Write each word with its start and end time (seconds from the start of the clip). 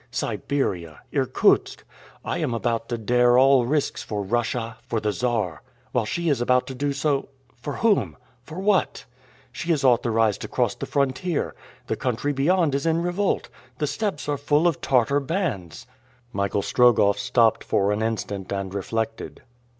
Siberia! 0.09 1.01
Irkutsk! 1.11 1.83
I 2.25 2.39
am 2.39 2.55
about 2.55 2.89
to 2.89 2.97
dare 2.97 3.37
all 3.37 3.67
risks 3.67 4.01
for 4.01 4.23
Russia, 4.23 4.79
for 4.87 4.99
the 4.99 5.11
Czar, 5.11 5.61
while 5.91 6.05
she 6.05 6.27
is 6.27 6.41
about 6.41 6.65
to 6.65 6.73
do 6.73 6.91
so 6.91 7.29
For 7.61 7.73
whom? 7.73 8.17
For 8.43 8.57
what? 8.57 9.05
She 9.51 9.71
is 9.71 9.83
authorized 9.83 10.41
to 10.41 10.47
cross 10.47 10.73
the 10.73 10.87
frontier! 10.87 11.53
The 11.85 11.97
country 11.97 12.33
beyond 12.33 12.73
is 12.73 12.87
in 12.87 13.03
revolt! 13.03 13.49
The 13.77 13.85
steppes 13.85 14.27
are 14.27 14.37
full 14.37 14.67
of 14.67 14.81
Tartar 14.81 15.19
bands!" 15.19 15.85
Michael 16.33 16.63
Strogoff 16.63 17.19
stopped 17.19 17.63
for 17.63 17.91
an 17.91 18.01
instant, 18.01 18.51
and 18.51 18.73
reflected. 18.73 19.43